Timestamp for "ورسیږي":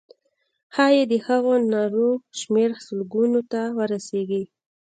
3.77-4.43